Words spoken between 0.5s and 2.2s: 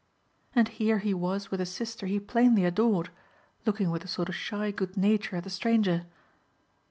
And here he was with a sister he